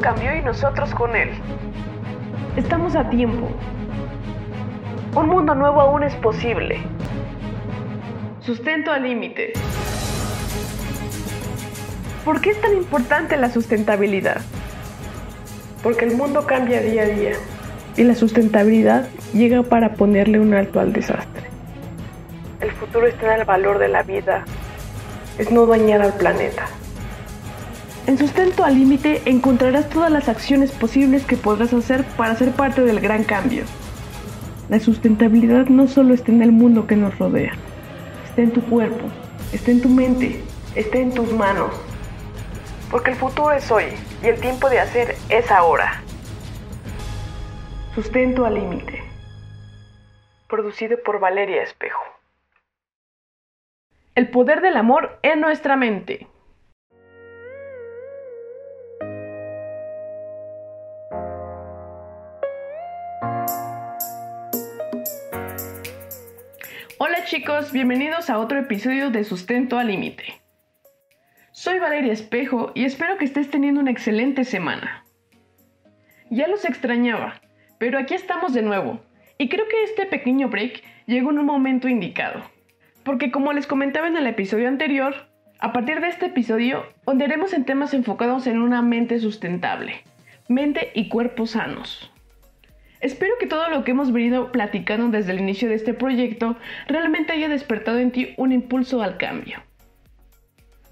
cambió 0.00 0.34
y 0.34 0.40
nosotros 0.40 0.94
con 0.94 1.14
él. 1.14 1.30
Estamos 2.56 2.96
a 2.96 3.08
tiempo. 3.10 3.48
Un 5.14 5.28
mundo 5.28 5.54
nuevo 5.54 5.80
aún 5.80 6.02
es 6.02 6.14
posible. 6.16 6.80
Sustento 8.40 8.90
al 8.90 9.02
límite. 9.02 9.52
¿Por 12.24 12.40
qué 12.40 12.50
es 12.50 12.60
tan 12.60 12.74
importante 12.74 13.36
la 13.36 13.50
sustentabilidad? 13.50 14.40
Porque 15.82 16.04
el 16.04 16.16
mundo 16.16 16.46
cambia 16.46 16.80
día 16.80 17.02
a 17.02 17.06
día 17.06 17.32
y 17.96 18.04
la 18.04 18.14
sustentabilidad 18.14 19.08
llega 19.32 19.62
para 19.62 19.94
ponerle 19.94 20.38
un 20.38 20.54
alto 20.54 20.80
al 20.80 20.92
desastre. 20.92 21.44
El 22.60 22.72
futuro 22.72 23.06
está 23.06 23.34
en 23.34 23.40
el 23.40 23.46
valor 23.46 23.78
de 23.78 23.88
la 23.88 24.02
vida, 24.02 24.44
es 25.38 25.50
no 25.50 25.66
dañar 25.66 26.02
al 26.02 26.12
planeta. 26.14 26.66
En 28.10 28.18
Sustento 28.18 28.64
al 28.64 28.74
Límite 28.74 29.22
encontrarás 29.26 29.88
todas 29.88 30.10
las 30.10 30.28
acciones 30.28 30.72
posibles 30.72 31.24
que 31.24 31.36
podrás 31.36 31.72
hacer 31.72 32.02
para 32.16 32.34
ser 32.34 32.50
parte 32.50 32.80
del 32.80 32.98
gran 32.98 33.22
cambio. 33.22 33.62
La 34.68 34.80
sustentabilidad 34.80 35.66
no 35.66 35.86
solo 35.86 36.12
está 36.12 36.32
en 36.32 36.42
el 36.42 36.50
mundo 36.50 36.88
que 36.88 36.96
nos 36.96 37.16
rodea, 37.20 37.52
está 38.24 38.42
en 38.42 38.50
tu 38.50 38.62
cuerpo, 38.62 39.06
está 39.52 39.70
en 39.70 39.80
tu 39.80 39.88
mente, 39.88 40.42
está 40.74 40.98
en 40.98 41.14
tus 41.14 41.32
manos. 41.32 41.72
Porque 42.90 43.12
el 43.12 43.16
futuro 43.16 43.52
es 43.52 43.70
hoy 43.70 43.84
y 44.24 44.26
el 44.26 44.40
tiempo 44.40 44.68
de 44.68 44.80
hacer 44.80 45.14
es 45.28 45.48
ahora. 45.52 46.02
Sustento 47.94 48.44
al 48.44 48.54
Límite. 48.54 49.04
Producido 50.48 50.98
por 51.04 51.20
Valeria 51.20 51.62
Espejo. 51.62 52.02
El 54.16 54.30
poder 54.30 54.62
del 54.62 54.76
amor 54.76 55.20
en 55.22 55.40
nuestra 55.40 55.76
mente. 55.76 56.26
Chicos, 67.30 67.70
bienvenidos 67.70 68.28
a 68.28 68.38
otro 68.38 68.58
episodio 68.58 69.10
de 69.10 69.22
Sustento 69.22 69.78
al 69.78 69.86
Límite. 69.86 70.40
Soy 71.52 71.78
Valeria 71.78 72.12
Espejo 72.12 72.72
y 72.74 72.84
espero 72.84 73.18
que 73.18 73.24
estés 73.24 73.48
teniendo 73.48 73.80
una 73.80 73.92
excelente 73.92 74.42
semana. 74.42 75.04
Ya 76.28 76.48
los 76.48 76.64
extrañaba, 76.64 77.40
pero 77.78 78.00
aquí 78.00 78.14
estamos 78.14 78.52
de 78.52 78.62
nuevo, 78.62 78.98
y 79.38 79.48
creo 79.48 79.64
que 79.68 79.84
este 79.84 80.06
pequeño 80.06 80.48
break 80.48 80.82
llegó 81.06 81.30
en 81.30 81.38
un 81.38 81.46
momento 81.46 81.86
indicado. 81.86 82.42
Porque 83.04 83.30
como 83.30 83.52
les 83.52 83.68
comentaba 83.68 84.08
en 84.08 84.16
el 84.16 84.26
episodio 84.26 84.66
anterior, 84.66 85.14
a 85.60 85.72
partir 85.72 86.00
de 86.00 86.08
este 86.08 86.26
episodio 86.26 86.82
ondearemos 87.04 87.52
en 87.52 87.64
temas 87.64 87.94
enfocados 87.94 88.48
en 88.48 88.60
una 88.60 88.82
mente 88.82 89.20
sustentable, 89.20 90.02
mente 90.48 90.90
y 90.96 91.08
cuerpo 91.08 91.46
sanos. 91.46 92.09
Espero 93.00 93.34
que 93.38 93.46
todo 93.46 93.68
lo 93.70 93.82
que 93.82 93.92
hemos 93.92 94.12
venido 94.12 94.52
platicando 94.52 95.08
desde 95.08 95.32
el 95.32 95.40
inicio 95.40 95.68
de 95.68 95.74
este 95.74 95.94
proyecto 95.94 96.56
realmente 96.86 97.32
haya 97.32 97.48
despertado 97.48 97.98
en 97.98 98.10
ti 98.10 98.34
un 98.36 98.52
impulso 98.52 99.02
al 99.02 99.16
cambio. 99.16 99.62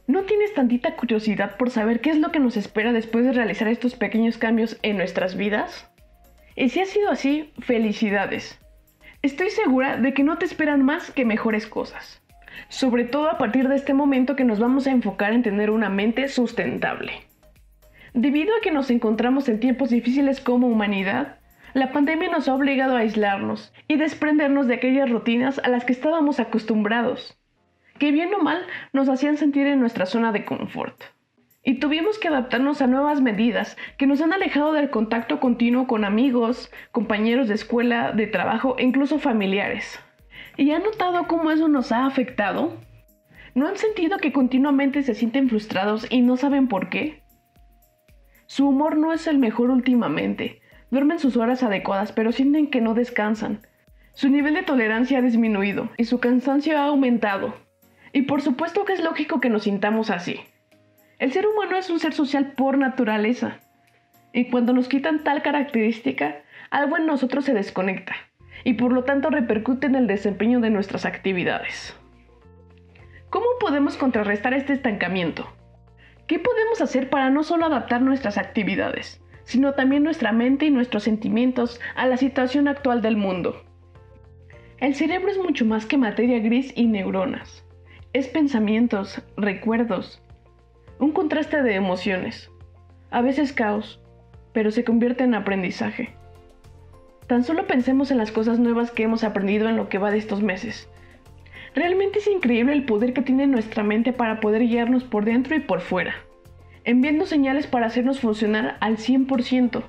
¿No 0.07 0.23
tienes 0.23 0.55
tantita 0.55 0.97
curiosidad 0.97 1.59
por 1.59 1.69
saber 1.69 2.01
qué 2.01 2.09
es 2.09 2.19
lo 2.19 2.33
que 2.33 2.41
nos 2.41 2.57
espera 2.57 2.95
después 2.95 3.27
de 3.27 3.33
realizar 3.33 3.69
estos 3.69 3.95
pequeños 3.95 4.39
cambios 4.39 4.79
en 4.83 4.97
nuestras 4.97 5.37
vidas? 5.37 5.91
Y 6.57 6.71
si 6.71 6.81
ha 6.81 6.87
sido 6.87 7.11
así, 7.11 7.53
felicidades. 7.59 8.59
Estoy 9.21 9.51
segura 9.51 9.99
de 9.99 10.15
que 10.15 10.25
no 10.25 10.39
te 10.39 10.47
esperan 10.47 10.83
más 10.83 11.11
que 11.11 11.27
mejores 11.27 11.67
cosas. 11.67 12.23
Sobre 12.71 13.05
todo 13.05 13.31
a 13.31 13.37
partir 13.37 13.69
de 13.69 13.77
este 13.77 13.93
momento 13.93 14.35
que 14.35 14.45
nos 14.45 14.59
vamos 14.59 14.87
a 14.87 14.93
enfocar 14.93 15.35
en 15.35 15.43
tener 15.43 15.71
una 15.71 15.91
mente 15.91 16.27
sustentable. 16.29 17.13
Debido 18.15 18.57
a 18.57 18.61
que 18.63 18.73
nos 18.73 18.91
encontramos 18.91 19.49
en 19.51 19.61
tiempos 19.61 19.91
difíciles 19.91 20.41
como 20.41 20.69
humanidad, 20.69 21.38
la 21.75 21.93
pandemia 21.93 22.29
nos 22.29 22.49
ha 22.49 22.55
obligado 22.55 22.97
a 22.97 23.01
aislarnos 23.01 23.73
y 23.89 23.97
desprendernos 23.97 24.67
de 24.67 24.75
aquellas 24.75 25.11
rutinas 25.11 25.61
a 25.63 25.69
las 25.69 25.85
que 25.85 25.93
estábamos 25.93 26.41
acostumbrados, 26.41 27.39
que 27.99 28.13
bien 28.13 28.33
o 28.35 28.43
mal 28.43 28.63
nos 28.93 29.09
hacían 29.09 29.37
sentir 29.37 29.67
en 29.67 29.81
nuestra 29.81 30.07
zona 30.07 30.33
de 30.33 30.45
confort. 30.45 31.03
Y 31.63 31.81
tuvimos 31.81 32.19
que 32.19 32.29
adaptarnos 32.29 32.81
a 32.81 32.87
nuevas 32.87 33.21
medidas 33.21 33.77
que 33.99 34.07
nos 34.07 34.23
han 34.23 34.33
alejado 34.33 34.73
del 34.73 34.91
contacto 34.91 35.41
continuo 35.41 35.87
con 35.87 36.05
amigos, 36.05 36.71
compañeros 36.93 37.49
de 37.49 37.55
escuela, 37.55 38.13
de 38.13 38.27
trabajo 38.27 38.77
e 38.79 38.85
incluso 38.85 39.19
familiares. 39.19 40.01
¿Y 40.57 40.71
han 40.71 40.83
notado 40.83 41.27
cómo 41.27 41.51
eso 41.51 41.69
nos 41.69 41.93
ha 41.93 42.07
afectado? 42.07 42.79
¿No 43.55 43.69
han 43.69 43.77
sentido 43.77 44.19
que 44.19 44.33
continuamente 44.33 45.03
se 45.03 45.15
sienten 45.15 45.49
frustrados 45.49 46.07
y 46.11 46.23
no 46.23 46.37
saben 46.37 46.69
por 46.69 46.89
qué? 46.89 47.23
Su 48.47 48.69
humor 48.69 48.97
no 48.97 49.13
es 49.13 49.27
el 49.27 49.37
mejor 49.37 49.71
últimamente, 49.71 50.63
Duermen 50.91 51.19
sus 51.19 51.37
horas 51.37 51.63
adecuadas, 51.63 52.13
pero 52.13 52.33
sienten 52.33 52.71
que 52.71 52.81
no 52.81 52.95
descansan. 52.95 53.61
Su 54.15 54.29
nivel 54.29 54.55
de 54.55 54.63
tolerancia 54.63 55.19
ha 55.19 55.23
disminuido 55.23 55.91
y 55.97 56.05
su 56.05 56.19
cansancio 56.19 56.79
ha 56.79 56.85
aumentado. 56.87 57.55
Y 58.13 58.23
por 58.23 58.43
supuesto 58.43 58.85
que 58.85 58.95
es 58.95 59.03
lógico 59.03 59.41
que 59.41 59.51
nos 59.51 59.65
sintamos 59.65 60.11
así. 60.11 60.41
El 61.19 61.33
ser 61.33 61.47
humano 61.47 61.77
es 61.77 61.91
un 61.91 62.01
ser 62.01 62.15
social 62.15 62.53
por 62.53 62.79
naturaleza. 62.79 63.61
Y 64.33 64.51
cuando 64.51 64.73
nos 64.73 64.89
quitan 64.89 65.25
tal 65.25 65.43
característica, 65.43 66.37
algo 66.71 66.97
en 66.97 67.07
nosotros 67.07 67.45
se 67.45 67.55
desconecta 67.55 68.15
y 68.65 68.75
por 68.75 68.93
lo 68.93 69.05
tanto 69.05 69.31
repercute 69.31 69.87
en 69.87 69.95
el 69.95 70.07
desempeño 70.07 70.61
de 70.61 70.71
nuestras 70.71 71.05
actividades. 71.05 71.97
¿Cómo 73.31 73.47
podemos 73.61 73.97
contrarrestar 73.97 74.55
este 74.55 74.73
estancamiento? 74.73 75.47
¿Qué 76.27 76.39
podemos 76.39 76.81
hacer 76.81 77.09
para 77.11 77.31
no 77.31 77.45
solo 77.45 77.67
adaptar 77.67 78.03
nuestras 78.03 78.39
actividades, 78.39 79.23
sino 79.49 79.73
también 79.73 80.05
nuestra 80.05 80.31
mente 80.31 80.67
y 80.67 80.71
nuestros 80.71 81.05
sentimientos 81.05 81.81
a 81.97 82.07
la 82.07 82.19
situación 82.19 82.69
actual 82.69 83.01
del 83.01 83.17
mundo. 83.17 83.65
El 84.77 84.95
cerebro 84.95 85.31
es 85.31 85.39
mucho 85.39 85.65
más 85.65 85.87
que 85.87 85.97
materia 85.97 86.39
gris 86.39 86.71
y 86.77 86.85
neuronas. 86.85 87.65
Es 88.13 88.29
pensamientos, 88.29 89.23
recuerdos, 89.39 90.23
un 90.99 91.13
contraste 91.13 91.63
de 91.63 91.77
emociones, 91.77 92.51
a 93.11 93.23
veces 93.23 93.55
caos, 93.55 94.03
pero 94.53 94.71
se 94.71 94.85
convierte 94.85 95.25
en 95.25 95.35
aprendizaje. 95.35 96.11
Tan 97.27 97.43
solo 97.43 97.67
pensemos 97.67 98.11
en 98.11 98.19
las 98.19 98.31
cosas 98.31 98.59
nuevas 98.59 98.91
que 98.91 99.05
hemos 99.05 99.25
aprendido 99.25 99.67
en 99.67 99.79
lo 99.79 99.89
que 99.89 99.97
va 99.97 100.11
de 100.11 100.19
estos 100.19 100.43
meses. 100.43 100.91
Realmente 101.75 102.19
es 102.19 102.27
increíble 102.27 102.75
el 102.75 102.85
poder 102.85 103.15
que 103.15 103.23
tiene 103.23 103.47
nuestra 103.47 103.83
mente 103.83 104.13
para 104.13 104.41
poder 104.41 104.61
guiarnos 104.67 105.05
por 105.05 105.25
dentro 105.25 105.57
y 105.57 105.61
por 105.61 105.81
fuera 105.81 106.28
enviando 106.89 107.27
señales 107.27 107.67
para 107.67 107.85
hacernos 107.85 108.19
funcionar 108.19 108.79
al 108.81 108.97
100%, 108.97 109.83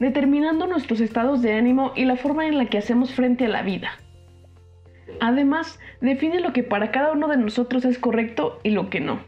determinando 0.00 0.66
nuestros 0.66 0.98
estados 0.98 1.42
de 1.42 1.52
ánimo 1.52 1.92
y 1.94 2.06
la 2.06 2.16
forma 2.16 2.48
en 2.48 2.58
la 2.58 2.66
que 2.66 2.76
hacemos 2.76 3.14
frente 3.14 3.44
a 3.44 3.48
la 3.48 3.62
vida. 3.62 3.92
Además, 5.20 5.78
define 6.00 6.40
lo 6.40 6.52
que 6.52 6.64
para 6.64 6.90
cada 6.90 7.12
uno 7.12 7.28
de 7.28 7.36
nosotros 7.36 7.84
es 7.84 8.00
correcto 8.00 8.58
y 8.64 8.70
lo 8.70 8.90
que 8.90 8.98
no. 8.98 9.20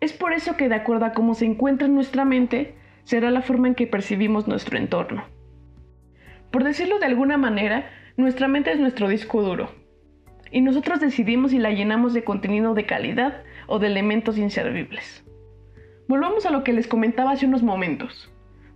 Es 0.00 0.12
por 0.12 0.32
eso 0.32 0.56
que 0.56 0.68
de 0.68 0.74
acuerdo 0.74 1.04
a 1.04 1.12
cómo 1.12 1.34
se 1.34 1.44
encuentra 1.44 1.86
en 1.86 1.94
nuestra 1.94 2.24
mente, 2.24 2.74
será 3.04 3.30
la 3.30 3.42
forma 3.42 3.68
en 3.68 3.76
que 3.76 3.86
percibimos 3.86 4.48
nuestro 4.48 4.76
entorno. 4.76 5.24
Por 6.50 6.64
decirlo 6.64 6.98
de 6.98 7.06
alguna 7.06 7.36
manera, 7.36 7.88
nuestra 8.16 8.48
mente 8.48 8.72
es 8.72 8.80
nuestro 8.80 9.06
disco 9.06 9.42
duro, 9.42 9.70
y 10.50 10.60
nosotros 10.60 10.98
decidimos 10.98 11.52
si 11.52 11.60
la 11.60 11.70
llenamos 11.70 12.14
de 12.14 12.24
contenido 12.24 12.74
de 12.74 12.84
calidad 12.84 13.44
o 13.68 13.78
de 13.78 13.86
elementos 13.86 14.38
inservibles. 14.38 15.24
Volvamos 16.12 16.44
a 16.44 16.50
lo 16.50 16.62
que 16.62 16.74
les 16.74 16.86
comentaba 16.86 17.30
hace 17.30 17.46
unos 17.46 17.62
momentos. 17.62 18.30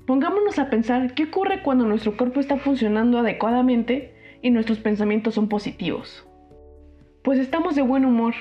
Pongámonos 0.06 0.58
a 0.58 0.70
pensar 0.70 1.12
qué 1.12 1.24
ocurre 1.24 1.60
cuando 1.62 1.84
nuestro 1.84 2.16
cuerpo 2.16 2.40
está 2.40 2.56
funcionando 2.56 3.18
adecuadamente 3.18 4.14
y 4.40 4.48
nuestros 4.48 4.78
pensamientos 4.78 5.34
son 5.34 5.46
positivos. 5.46 6.26
Pues 7.22 7.38
estamos 7.38 7.76
de 7.76 7.82
buen 7.82 8.06
humor. 8.06 8.32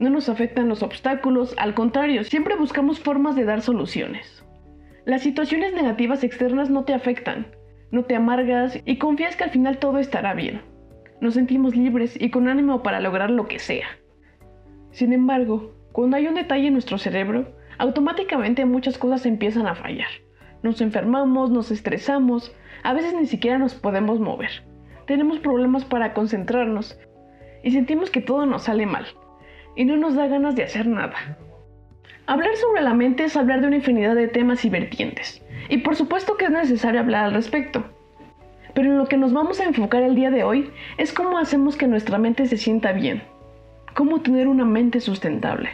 No 0.00 0.10
nos 0.10 0.28
afectan 0.28 0.68
los 0.68 0.82
obstáculos, 0.82 1.54
al 1.56 1.74
contrario, 1.74 2.24
siempre 2.24 2.56
buscamos 2.56 2.98
formas 2.98 3.36
de 3.36 3.44
dar 3.44 3.62
soluciones. 3.62 4.44
Las 5.04 5.22
situaciones 5.22 5.72
negativas 5.72 6.24
externas 6.24 6.68
no 6.68 6.82
te 6.82 6.94
afectan, 6.94 7.46
no 7.92 8.06
te 8.06 8.16
amargas 8.16 8.80
y 8.84 8.98
confías 8.98 9.36
que 9.36 9.44
al 9.44 9.50
final 9.50 9.78
todo 9.78 10.00
estará 10.00 10.34
bien. 10.34 10.62
Nos 11.20 11.34
sentimos 11.34 11.76
libres 11.76 12.20
y 12.20 12.30
con 12.30 12.48
ánimo 12.48 12.82
para 12.82 12.98
lograr 12.98 13.30
lo 13.30 13.46
que 13.46 13.60
sea. 13.60 13.86
Sin 14.90 15.12
embargo, 15.12 15.76
cuando 15.92 16.16
hay 16.16 16.26
un 16.26 16.34
detalle 16.34 16.66
en 16.66 16.72
nuestro 16.72 16.98
cerebro, 16.98 17.54
automáticamente 17.78 18.64
muchas 18.64 18.98
cosas 18.98 19.26
empiezan 19.26 19.66
a 19.66 19.74
fallar. 19.74 20.08
Nos 20.62 20.80
enfermamos, 20.80 21.50
nos 21.50 21.70
estresamos, 21.70 22.54
a 22.82 22.92
veces 22.92 23.14
ni 23.14 23.26
siquiera 23.26 23.58
nos 23.58 23.74
podemos 23.74 24.20
mover. 24.20 24.64
Tenemos 25.06 25.38
problemas 25.38 25.84
para 25.84 26.14
concentrarnos 26.14 26.98
y 27.62 27.70
sentimos 27.70 28.10
que 28.10 28.20
todo 28.20 28.46
nos 28.46 28.64
sale 28.64 28.86
mal 28.86 29.06
y 29.76 29.84
no 29.84 29.96
nos 29.96 30.14
da 30.14 30.26
ganas 30.26 30.56
de 30.56 30.64
hacer 30.64 30.86
nada. 30.86 31.38
Hablar 32.26 32.56
sobre 32.56 32.82
la 32.82 32.94
mente 32.94 33.24
es 33.24 33.36
hablar 33.36 33.60
de 33.60 33.68
una 33.68 33.76
infinidad 33.76 34.16
de 34.16 34.26
temas 34.26 34.64
y 34.64 34.70
vertientes, 34.70 35.44
y 35.68 35.78
por 35.78 35.94
supuesto 35.94 36.36
que 36.36 36.46
es 36.46 36.50
necesario 36.50 37.00
hablar 37.00 37.26
al 37.26 37.34
respecto. 37.34 37.84
Pero 38.74 38.90
en 38.90 38.98
lo 38.98 39.06
que 39.06 39.16
nos 39.16 39.32
vamos 39.32 39.60
a 39.60 39.64
enfocar 39.64 40.02
el 40.02 40.16
día 40.16 40.30
de 40.30 40.42
hoy 40.42 40.70
es 40.98 41.12
cómo 41.12 41.38
hacemos 41.38 41.76
que 41.76 41.86
nuestra 41.86 42.18
mente 42.18 42.46
se 42.46 42.56
sienta 42.56 42.92
bien, 42.92 43.22
cómo 43.94 44.22
tener 44.22 44.48
una 44.48 44.64
mente 44.64 45.00
sustentable. 45.00 45.70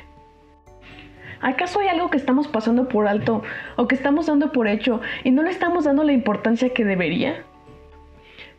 ¿Acaso 1.42 1.80
hay 1.80 1.88
algo 1.88 2.08
que 2.08 2.16
estamos 2.16 2.46
pasando 2.46 2.88
por 2.88 3.08
alto 3.08 3.42
o 3.74 3.88
que 3.88 3.96
estamos 3.96 4.26
dando 4.26 4.52
por 4.52 4.68
hecho 4.68 5.00
y 5.24 5.32
no 5.32 5.42
le 5.42 5.50
estamos 5.50 5.84
dando 5.84 6.04
la 6.04 6.12
importancia 6.12 6.72
que 6.72 6.84
debería? 6.84 7.42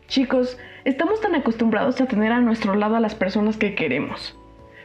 Chicos, 0.06 0.58
estamos 0.84 1.22
tan 1.22 1.34
acostumbrados 1.34 1.98
a 2.02 2.06
tener 2.06 2.30
a 2.30 2.40
nuestro 2.40 2.74
lado 2.74 2.96
a 2.96 3.00
las 3.00 3.14
personas 3.14 3.56
que 3.56 3.74
queremos, 3.74 4.38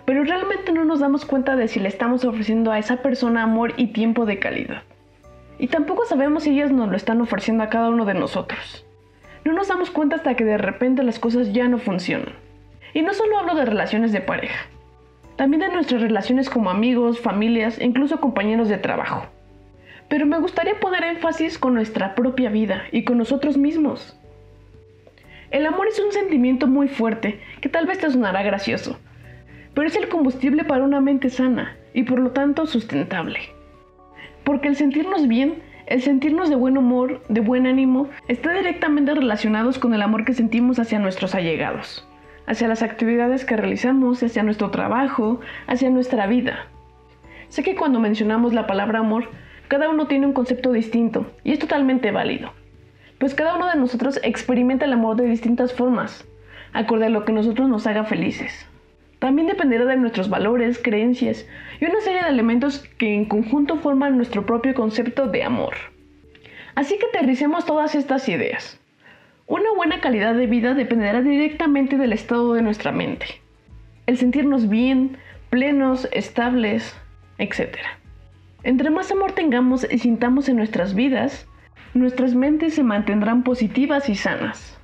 pero 0.06 0.24
realmente 0.24 0.72
no 0.72 0.86
nos 0.86 1.02
damos 1.02 1.26
cuenta 1.26 1.58
de 1.58 1.68
si 1.68 1.82
le 1.82 1.90
estamos 1.90 2.24
ofreciendo 2.24 2.72
a 2.72 2.80
esa 2.80 3.02
persona 3.02 3.44
amor 3.44 3.74
y 3.76 3.88
tiempo 3.88 4.26
de 4.26 4.40
calidad. 4.40 4.84
Y 5.58 5.68
tampoco 5.68 6.06
sabemos 6.06 6.44
si 6.44 6.52
ellas 6.52 6.72
nos 6.72 6.88
lo 6.88 6.96
están 6.96 7.20
ofreciendo 7.20 7.66
a 7.66 7.70
cada 7.70 7.90
uno 7.90 8.06
de 8.06 8.14
nosotros. 8.14 8.86
No 9.44 9.52
nos 9.52 9.68
damos 9.68 9.92
cuenta 9.92 10.16
hasta 10.16 10.36
que 10.36 10.46
de 10.46 10.58
repente 10.58 11.04
las 11.04 11.20
cosas 11.20 11.52
ya 11.52 11.68
no 11.68 11.80
funcionan. 11.80 12.34
Y 12.94 13.02
no 13.02 13.14
solo 13.14 13.38
hablo 13.38 13.56
de 13.56 13.66
relaciones 13.66 14.14
de 14.14 14.22
pareja, 14.22 14.68
también 15.40 15.62
de 15.62 15.70
nuestras 15.70 16.02
relaciones 16.02 16.50
como 16.50 16.70
amigos, 16.70 17.22
familias 17.22 17.80
e 17.80 17.86
incluso 17.86 18.20
compañeros 18.20 18.68
de 18.68 18.78
trabajo. 18.78 19.26
Pero 20.10 20.26
me 20.26 20.38
gustaría 20.38 20.78
poner 20.82 21.06
énfasis 21.06 21.58
con 21.58 21.76
nuestra 21.76 22.14
propia 22.14 22.50
vida 22.50 22.84
y 22.92 23.06
con 23.06 23.18
nosotros 23.18 23.58
mismos. 23.58 24.20
El 25.50 25.66
amor 25.66 25.88
es 25.88 25.98
un 25.98 26.12
sentimiento 26.12 26.68
muy 26.68 26.90
fuerte 26.90 27.40
que 27.62 27.70
tal 27.70 27.86
vez 27.86 28.00
te 28.00 28.10
sonará 28.10 28.44
gracioso, 28.44 29.00
pero 29.74 29.88
es 29.88 29.96
el 29.96 30.10
combustible 30.10 30.66
para 30.66 30.84
una 30.84 31.00
mente 31.00 31.30
sana 31.30 31.78
y 31.94 32.04
por 32.04 32.20
lo 32.20 32.32
tanto 32.32 32.66
sustentable. 32.66 33.40
Porque 34.44 34.68
el 34.68 34.76
sentirnos 34.76 35.30
bien, 35.30 35.64
el 35.88 36.02
sentirnos 36.02 36.50
de 36.50 36.58
buen 36.58 36.78
humor, 36.78 37.22
de 37.30 37.40
buen 37.40 37.66
ánimo, 37.66 38.10
está 38.28 38.52
directamente 38.52 39.16
relacionados 39.16 39.80
con 39.80 39.94
el 39.94 40.02
amor 40.02 40.26
que 40.26 40.34
sentimos 40.34 40.80
hacia 40.80 41.00
nuestros 41.00 41.34
allegados, 41.34 42.06
hacia 42.50 42.68
las 42.68 42.84
actividades 42.84 43.46
que 43.46 43.56
realizamos, 43.56 44.22
hacia 44.22 44.44
nuestro 44.44 44.70
trabajo, 44.72 45.40
hacia 45.68 45.90
nuestra 45.90 46.28
vida. 46.28 46.68
Sé 47.48 47.64
que 47.64 47.76
cuando 47.76 48.02
mencionamos 48.02 48.54
la 48.54 48.68
palabra 48.68 49.00
amor, 49.00 49.30
cada 49.70 49.88
uno 49.90 50.08
tiene 50.08 50.26
un 50.26 50.34
concepto 50.34 50.74
distinto 50.74 51.32
y 51.46 51.54
es 51.54 51.60
totalmente 51.60 52.12
válido 52.12 52.52
pues 53.20 53.36
cada 53.36 53.56
uno 53.56 53.68
de 53.68 53.76
nosotros 53.76 54.20
experimenta 54.24 54.86
el 54.86 54.94
amor 54.94 55.18
de 55.18 55.28
distintas 55.28 55.74
formas, 55.74 56.26
acorde 56.74 57.08
a 57.08 57.10
lo 57.10 57.26
que 57.26 57.34
nosotros 57.34 57.70
nos 57.70 57.86
haga 57.86 58.06
felices. 58.06 58.66
También 59.20 59.48
dependerá 59.48 59.86
de 59.86 59.98
nuestros 59.98 60.30
valores, 60.30 60.80
creencias 60.82 61.46
y 61.82 61.86
una 61.86 62.00
serie 62.00 62.24
de 62.24 62.30
elementos 62.30 62.80
que 62.98 63.14
en 63.14 63.26
conjunto 63.26 63.76
forman 63.76 64.16
nuestro 64.16 64.46
propio 64.46 64.74
concepto 64.74 65.28
de 65.28 65.44
amor. 65.44 65.76
Así 66.76 66.98
que 66.98 67.08
aterricemos 67.08 67.66
todas 67.66 67.94
estas 67.96 68.30
ideas. 68.30 68.79
Una 69.50 69.74
buena 69.76 70.00
calidad 70.00 70.36
de 70.36 70.46
vida 70.46 70.76
dependerá 70.76 71.24
directamente 71.24 71.98
del 71.98 72.14
estado 72.14 72.54
de 72.54 72.62
nuestra 72.62 72.92
mente. 72.92 73.26
El 74.06 74.16
sentirnos 74.16 74.70
bien, 74.70 75.18
plenos, 75.50 76.08
estables, 76.12 76.96
etc. 77.40 77.78
Entre 78.62 78.92
más 78.92 79.12
amor 79.12 79.32
tengamos 79.32 79.88
y 79.90 79.98
sintamos 79.98 80.50
en 80.50 80.58
nuestras 80.58 80.94
vidas, 80.94 81.48
nuestras 81.96 82.36
mentes 82.36 82.76
se 82.76 82.84
mantendrán 82.84 83.42
positivas 83.42 84.08
y 84.08 84.14
sanas. 84.14 84.78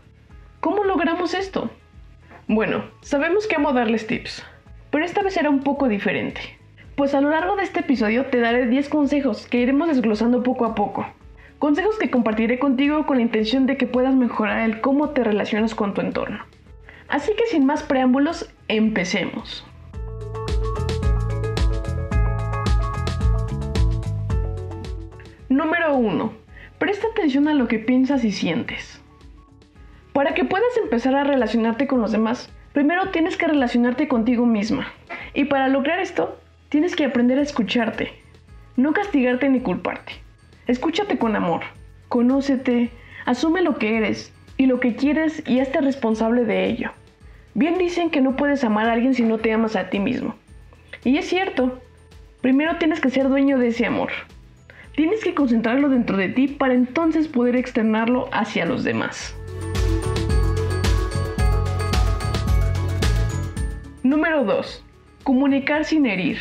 ¿Cómo 0.61 0.83
logramos 0.83 1.35
esto? 1.35 1.69
Bueno, 2.47 2.85
sabemos 3.01 3.45
que 3.45 3.57
amo 3.57 3.71
darles 3.71 4.07
tips, 4.07 4.43
pero 4.89 5.05
esta 5.05 5.21
vez 5.21 5.35
será 5.35 5.51
un 5.51 5.61
poco 5.61 5.87
diferente. 5.87 6.41
Pues 6.95 7.13
a 7.13 7.21
lo 7.21 7.29
largo 7.29 7.55
de 7.55 7.61
este 7.61 7.81
episodio 7.81 8.25
te 8.25 8.39
daré 8.39 8.65
10 8.65 8.89
consejos 8.89 9.45
que 9.45 9.59
iremos 9.59 9.89
desglosando 9.89 10.41
poco 10.41 10.65
a 10.65 10.73
poco. 10.73 11.05
Consejos 11.65 11.97
que 11.97 12.11
compartiré 12.11 12.59
contigo 12.59 13.07
con 13.07 13.17
la 13.17 13.23
intención 13.23 13.65
de 13.65 13.75
que 13.75 13.87
puedas 13.87 14.13
mejorar 14.13 14.69
el 14.69 14.81
cómo 14.81 15.09
te 15.09 15.23
relacionas 15.23 15.73
con 15.73 15.95
tu 15.95 16.01
entorno. 16.01 16.45
Así 17.07 17.31
que 17.35 17.47
sin 17.47 17.65
más 17.65 17.81
preámbulos, 17.81 18.53
empecemos. 18.67 19.65
Número 25.49 25.95
1 25.95 26.33
Presta 26.77 27.07
atención 27.07 27.47
a 27.47 27.55
lo 27.55 27.67
que 27.67 27.79
piensas 27.79 28.23
y 28.23 28.31
sientes. 28.31 29.01
Para 30.13 30.35
que 30.35 30.45
puedas 30.45 30.77
empezar 30.77 31.15
a 31.15 31.23
relacionarte 31.23 31.87
con 31.87 31.99
los 31.99 32.11
demás, 32.11 32.53
primero 32.73 33.09
tienes 33.09 33.37
que 33.37 33.47
relacionarte 33.47 34.07
contigo 34.07 34.45
misma. 34.45 34.93
Y 35.33 35.45
para 35.45 35.67
lograr 35.67 35.97
esto, 35.97 36.37
tienes 36.69 36.95
que 36.95 37.05
aprender 37.05 37.39
a 37.39 37.41
escucharte. 37.41 38.13
No 38.75 38.93
castigarte 38.93 39.49
ni 39.49 39.61
culparte. 39.61 40.24
Escúchate 40.67 41.19
con 41.19 41.35
amor. 41.35 41.61
Conócete, 42.09 42.89
asume 43.25 43.61
lo 43.61 43.77
que 43.77 43.97
eres 43.97 44.33
y 44.57 44.65
lo 44.65 44.79
que 44.79 44.95
quieres 44.95 45.43
y 45.47 45.59
hazte 45.59 45.79
responsable 45.79 46.43
de 46.43 46.65
ello. 46.65 46.91
Bien 47.53 47.77
dicen 47.77 48.09
que 48.09 48.21
no 48.21 48.35
puedes 48.35 48.63
amar 48.63 48.89
a 48.89 48.93
alguien 48.93 49.13
si 49.13 49.23
no 49.23 49.37
te 49.37 49.53
amas 49.53 49.75
a 49.75 49.89
ti 49.89 49.99
mismo. 49.99 50.35
Y 51.03 51.17
es 51.17 51.27
cierto. 51.27 51.79
Primero 52.41 52.77
tienes 52.77 52.99
que 52.99 53.11
ser 53.11 53.29
dueño 53.29 53.59
de 53.59 53.67
ese 53.67 53.85
amor. 53.85 54.09
Tienes 54.95 55.23
que 55.23 55.35
concentrarlo 55.35 55.89
dentro 55.89 56.17
de 56.17 56.29
ti 56.29 56.47
para 56.47 56.73
entonces 56.73 57.27
poder 57.27 57.55
externarlo 57.55 58.27
hacia 58.31 58.65
los 58.65 58.83
demás. 58.83 59.35
Número 64.01 64.43
2. 64.43 64.83
Comunicar 65.23 65.85
sin 65.85 66.05
herir. 66.05 66.37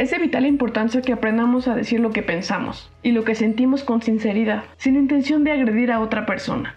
Es 0.00 0.10
de 0.10 0.18
vital 0.18 0.46
importancia 0.46 1.02
que 1.02 1.12
aprendamos 1.12 1.68
a 1.68 1.74
decir 1.74 2.00
lo 2.00 2.10
que 2.10 2.22
pensamos 2.22 2.90
y 3.02 3.12
lo 3.12 3.22
que 3.24 3.34
sentimos 3.34 3.84
con 3.84 4.00
sinceridad, 4.00 4.64
sin 4.78 4.96
intención 4.96 5.44
de 5.44 5.52
agredir 5.52 5.92
a 5.92 6.00
otra 6.00 6.24
persona. 6.24 6.74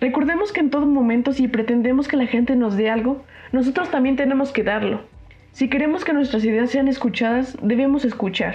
Recordemos 0.00 0.50
que 0.50 0.60
en 0.60 0.70
todo 0.70 0.86
momento 0.86 1.32
si 1.32 1.46
pretendemos 1.46 2.08
que 2.08 2.16
la 2.16 2.24
gente 2.24 2.56
nos 2.56 2.74
dé 2.74 2.88
algo, 2.88 3.22
nosotros 3.52 3.90
también 3.90 4.16
tenemos 4.16 4.50
que 4.50 4.62
darlo. 4.62 5.02
Si 5.52 5.68
queremos 5.68 6.06
que 6.06 6.14
nuestras 6.14 6.42
ideas 6.42 6.70
sean 6.70 6.88
escuchadas, 6.88 7.54
debemos 7.60 8.06
escuchar. 8.06 8.54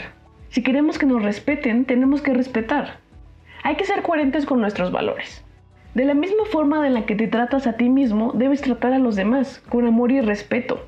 Si 0.50 0.64
queremos 0.64 0.98
que 0.98 1.06
nos 1.06 1.22
respeten, 1.22 1.86
tenemos 1.86 2.24
que 2.24 2.34
respetar. 2.34 2.98
Hay 3.62 3.76
que 3.76 3.86
ser 3.86 4.02
coherentes 4.02 4.48
con 4.48 4.60
nuestros 4.60 4.92
valores. 4.92 5.46
De 5.94 6.06
la 6.06 6.16
misma 6.16 6.46
forma 6.46 6.82
de 6.82 6.90
la 6.90 7.06
que 7.06 7.14
te 7.14 7.28
tratas 7.28 7.68
a 7.68 7.74
ti 7.74 7.90
mismo, 7.90 8.32
debes 8.34 8.62
tratar 8.62 8.92
a 8.92 8.98
los 8.98 9.16
demás, 9.16 9.62
con 9.70 9.86
amor 9.86 10.12
y 10.12 10.20
respeto. 10.20 10.84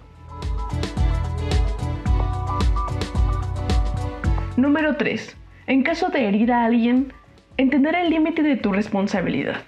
Número 4.62 4.96
3. 4.96 5.36
En 5.66 5.82
caso 5.82 6.10
de 6.10 6.28
herir 6.28 6.52
a 6.52 6.66
alguien, 6.66 7.12
entender 7.58 7.96
el 7.96 8.12
límite 8.12 8.44
de 8.44 8.58
tu 8.58 8.72
responsabilidad. 8.72 9.64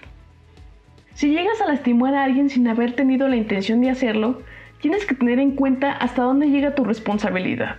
Si 1.14 1.30
llegas 1.30 1.60
a 1.60 1.66
lastimar 1.66 2.14
a 2.14 2.22
alguien 2.22 2.48
sin 2.48 2.68
haber 2.68 2.92
tenido 2.92 3.26
la 3.26 3.34
intención 3.34 3.80
de 3.80 3.90
hacerlo, 3.90 4.42
tienes 4.80 5.04
que 5.04 5.16
tener 5.16 5.40
en 5.40 5.56
cuenta 5.56 5.90
hasta 5.90 6.22
dónde 6.22 6.46
llega 6.46 6.76
tu 6.76 6.84
responsabilidad. 6.84 7.74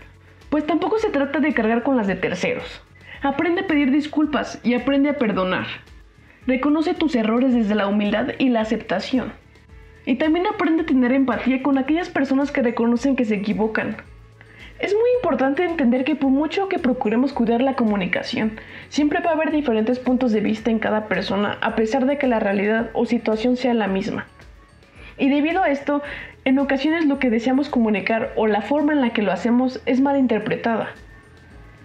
Pues 0.49 0.67
tampoco 0.67 0.99
se 0.99 1.09
trata 1.09 1.39
de 1.39 1.53
cargar 1.53 1.83
con 1.83 1.95
las 1.95 2.07
de 2.07 2.15
terceros. 2.15 2.83
Aprende 3.21 3.61
a 3.61 3.67
pedir 3.67 3.91
disculpas 3.91 4.59
y 4.61 4.73
aprende 4.73 5.07
a 5.07 5.17
perdonar. 5.17 5.67
Reconoce 6.45 6.95
tus 6.95 7.15
errores 7.15 7.53
desde 7.53 7.75
la 7.75 7.87
humildad 7.87 8.31
y 8.39 8.49
la 8.49 8.59
aceptación. 8.59 9.31
Y 10.05 10.15
también 10.15 10.47
aprende 10.47 10.83
a 10.83 10.85
tener 10.85 11.13
empatía 11.13 11.63
con 11.63 11.77
aquellas 11.77 12.09
personas 12.09 12.51
que 12.51 12.61
reconocen 12.61 13.15
que 13.15 13.23
se 13.23 13.35
equivocan. 13.35 13.95
Es 15.25 15.31
importante 15.31 15.65
entender 15.65 16.05
que 16.05 16.15
por 16.15 16.29
mucho 16.29 16.69
que 16.69 16.77
procuremos 16.77 17.33
cuidar 17.33 17.59
la 17.59 17.73
comunicación, 17.73 18.59
siempre 18.89 19.21
va 19.21 19.31
a 19.31 19.33
haber 19.33 19.51
diferentes 19.51 19.97
puntos 19.97 20.31
de 20.31 20.39
vista 20.39 20.69
en 20.69 20.77
cada 20.77 21.07
persona 21.07 21.57
a 21.61 21.73
pesar 21.73 22.05
de 22.05 22.19
que 22.19 22.27
la 22.27 22.39
realidad 22.39 22.91
o 22.93 23.07
situación 23.07 23.57
sea 23.57 23.73
la 23.73 23.87
misma. 23.87 24.27
Y 25.17 25.29
debido 25.29 25.63
a 25.63 25.71
esto, 25.71 26.03
en 26.43 26.59
ocasiones 26.59 27.07
lo 27.07 27.17
que 27.17 27.31
deseamos 27.31 27.69
comunicar 27.69 28.33
o 28.35 28.45
la 28.45 28.61
forma 28.61 28.93
en 28.93 29.01
la 29.01 29.13
que 29.13 29.23
lo 29.23 29.31
hacemos 29.31 29.81
es 29.87 29.99
mal 29.99 30.15
interpretada 30.15 30.89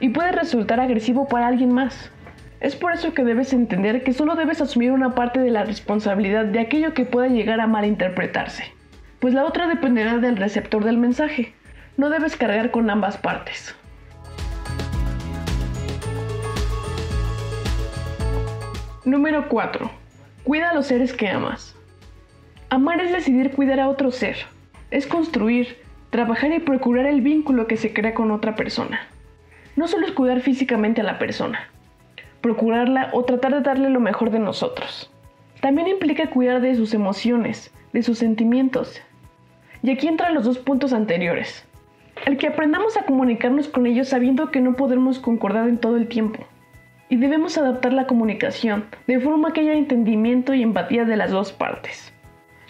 y 0.00 0.11
puede 0.11 0.32
resultar 0.32 0.78
agresivo 0.78 1.26
para 1.26 1.47
alguien 1.47 1.73
más. 1.73 2.12
Es 2.61 2.76
por 2.76 2.92
eso 2.92 3.14
que 3.14 3.25
debes 3.25 3.54
entender 3.54 4.04
que 4.04 4.12
solo 4.12 4.35
debes 4.35 4.61
asumir 4.61 4.92
una 4.92 5.14
parte 5.14 5.40
de 5.40 5.50
la 5.50 5.64
responsabilidad 5.64 6.44
de 6.44 6.61
aquello 6.61 6.92
que 6.92 7.06
pueda 7.06 7.28
llegar 7.28 7.59
a 7.61 7.66
malinterpretarse, 7.66 8.64
pues 9.18 9.32
la 9.32 9.47
otra 9.47 9.66
dependerá 9.66 10.18
del 10.18 10.37
receptor 10.37 10.85
del 10.85 10.99
mensaje. 10.99 11.54
No 12.00 12.09
debes 12.09 12.35
cargar 12.35 12.71
con 12.71 12.88
ambas 12.88 13.19
partes. 13.19 13.76
Número 19.04 19.47
4. 19.50 19.90
Cuida 20.42 20.71
a 20.71 20.75
los 20.75 20.87
seres 20.87 21.12
que 21.12 21.28
amas. 21.28 21.76
Amar 22.71 23.02
es 23.02 23.12
decidir 23.12 23.50
cuidar 23.50 23.80
a 23.80 23.90
otro 23.90 24.11
ser. 24.12 24.37
Es 24.90 25.07
construir, 25.07 25.76
trabajar 26.09 26.50
y 26.54 26.61
procurar 26.61 27.04
el 27.04 27.21
vínculo 27.21 27.66
que 27.66 27.76
se 27.76 27.92
crea 27.92 28.14
con 28.14 28.30
otra 28.30 28.57
persona. 28.57 29.07
No 29.76 29.87
solo 29.87 30.07
es 30.07 30.12
cuidar 30.12 30.40
físicamente 30.40 31.02
a 31.02 31.04
la 31.04 31.19
persona, 31.19 31.69
procurarla 32.40 33.11
o 33.12 33.26
tratar 33.26 33.52
de 33.52 33.61
darle 33.61 33.90
lo 33.90 34.00
mejor 34.00 34.30
de 34.30 34.38
nosotros. 34.38 35.12
También 35.61 35.87
implica 35.87 36.30
cuidar 36.30 36.62
de 36.62 36.76
sus 36.76 36.95
emociones, 36.95 37.71
de 37.92 38.02
sus 38.02 38.16
sentimientos. 38.16 39.02
Y 39.83 39.90
aquí 39.90 40.09
entran 40.09 40.33
los 40.33 40.47
dos 40.47 40.57
puntos 40.57 40.95
anteriores. 40.95 41.66
El 42.27 42.37
que 42.37 42.47
aprendamos 42.47 42.97
a 42.97 43.05
comunicarnos 43.05 43.69
con 43.69 43.87
ellos 43.87 44.09
sabiendo 44.09 44.50
que 44.50 44.61
no 44.61 44.77
podremos 44.77 45.19
concordar 45.19 45.69
en 45.69 45.79
todo 45.79 45.97
el 45.97 46.09
tiempo. 46.09 46.47
Y 47.09 47.17
debemos 47.17 47.59
adaptar 47.59 47.93
la 47.93 48.07
comunicación 48.07 48.85
de 49.07 49.19
forma 49.19 49.53
que 49.53 49.62
haya 49.62 49.75
entendimiento 49.75 50.55
y 50.55 50.62
empatía 50.62 51.05
de 51.05 51.17
las 51.17 51.31
dos 51.31 51.53
partes 51.53 52.12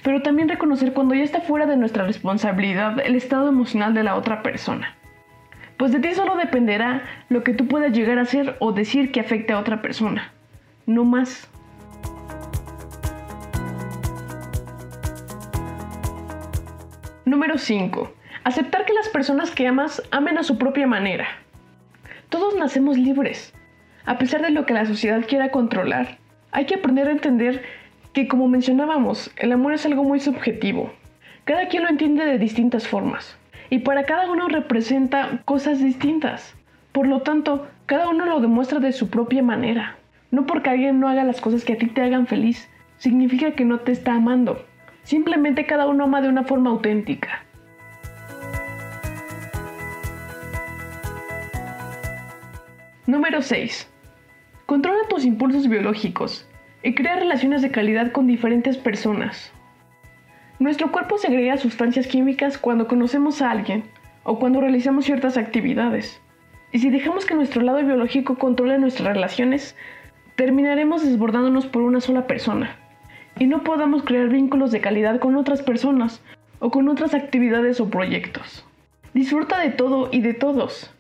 pero 0.02 0.22
también 0.22 0.48
reconocer 0.48 0.92
cuando 0.92 1.14
ya 1.14 1.22
está 1.22 1.40
fuera 1.40 1.66
de 1.66 1.76
nuestra 1.76 2.04
responsabilidad 2.04 2.98
el 3.00 3.16
estado 3.16 3.48
emocional 3.48 3.94
de 3.94 4.04
la 4.04 4.16
otra 4.16 4.42
persona. 4.42 4.96
pues 5.76 5.92
de 5.92 6.00
ti 6.00 6.14
solo 6.14 6.36
dependerá 6.36 7.02
lo 7.30 7.42
que 7.42 7.54
tú 7.54 7.66
puedas 7.66 7.92
llegar 7.92 8.18
a 8.18 8.22
hacer 8.22 8.56
o 8.60 8.72
decir 8.72 9.12
que 9.12 9.20
afecte 9.20 9.54
a 9.54 9.58
otra 9.58 9.80
persona, 9.80 10.32
no 10.84 11.04
más. 11.04 11.48
Número 17.24 17.56
5. 17.56 18.12
Aceptar 18.42 18.86
que 18.86 18.94
las 18.94 19.10
personas 19.10 19.50
que 19.50 19.66
amas 19.66 20.02
amen 20.10 20.38
a 20.38 20.42
su 20.42 20.56
propia 20.56 20.86
manera. 20.86 21.28
Todos 22.30 22.56
nacemos 22.56 22.96
libres, 22.96 23.52
a 24.06 24.16
pesar 24.16 24.40
de 24.40 24.48
lo 24.48 24.64
que 24.64 24.72
la 24.72 24.86
sociedad 24.86 25.26
quiera 25.28 25.50
controlar. 25.50 26.16
Hay 26.50 26.64
que 26.64 26.76
aprender 26.76 27.08
a 27.08 27.12
entender 27.12 27.62
que, 28.14 28.28
como 28.28 28.48
mencionábamos, 28.48 29.30
el 29.36 29.52
amor 29.52 29.74
es 29.74 29.84
algo 29.84 30.04
muy 30.04 30.20
subjetivo. 30.20 30.90
Cada 31.44 31.68
quien 31.68 31.82
lo 31.82 31.90
entiende 31.90 32.24
de 32.24 32.38
distintas 32.38 32.88
formas 32.88 33.36
y 33.68 33.80
para 33.80 34.04
cada 34.04 34.30
uno 34.30 34.48
representa 34.48 35.42
cosas 35.44 35.78
distintas. 35.78 36.54
Por 36.92 37.06
lo 37.06 37.20
tanto, 37.20 37.68
cada 37.84 38.08
uno 38.08 38.24
lo 38.24 38.40
demuestra 38.40 38.80
de 38.80 38.92
su 38.92 39.10
propia 39.10 39.42
manera. 39.42 39.98
No 40.30 40.46
porque 40.46 40.70
alguien 40.70 40.98
no 40.98 41.08
haga 41.08 41.24
las 41.24 41.42
cosas 41.42 41.64
que 41.64 41.74
a 41.74 41.78
ti 41.78 41.88
te 41.88 42.00
hagan 42.00 42.26
feliz, 42.26 42.70
significa 42.96 43.52
que 43.52 43.66
no 43.66 43.80
te 43.80 43.92
está 43.92 44.14
amando. 44.14 44.64
Simplemente 45.02 45.66
cada 45.66 45.86
uno 45.86 46.04
ama 46.04 46.22
de 46.22 46.28
una 46.28 46.44
forma 46.44 46.70
auténtica. 46.70 47.44
Número 53.06 53.40
6. 53.40 53.90
Controla 54.66 55.08
tus 55.08 55.24
impulsos 55.24 55.68
biológicos 55.68 56.46
y 56.82 56.94
crea 56.94 57.16
relaciones 57.16 57.62
de 57.62 57.70
calidad 57.70 58.12
con 58.12 58.26
diferentes 58.26 58.76
personas. 58.76 59.52
Nuestro 60.58 60.92
cuerpo 60.92 61.16
segrega 61.16 61.56
sustancias 61.56 62.06
químicas 62.06 62.58
cuando 62.58 62.86
conocemos 62.86 63.40
a 63.40 63.50
alguien 63.50 63.84
o 64.22 64.38
cuando 64.38 64.60
realizamos 64.60 65.06
ciertas 65.06 65.38
actividades. 65.38 66.20
Y 66.72 66.80
si 66.80 66.90
dejamos 66.90 67.24
que 67.24 67.34
nuestro 67.34 67.62
lado 67.62 67.82
biológico 67.82 68.36
controle 68.36 68.78
nuestras 68.78 69.14
relaciones, 69.14 69.74
terminaremos 70.36 71.02
desbordándonos 71.02 71.66
por 71.66 71.82
una 71.82 72.02
sola 72.02 72.26
persona. 72.26 72.76
Y 73.38 73.46
no 73.46 73.64
podamos 73.64 74.02
crear 74.02 74.28
vínculos 74.28 74.72
de 74.72 74.82
calidad 74.82 75.20
con 75.20 75.36
otras 75.36 75.62
personas 75.62 76.22
o 76.58 76.70
con 76.70 76.86
otras 76.90 77.14
actividades 77.14 77.80
o 77.80 77.88
proyectos. 77.88 78.66
Disfruta 79.14 79.58
de 79.58 79.70
todo 79.70 80.10
y 80.12 80.20
de 80.20 80.34
todos. 80.34 80.94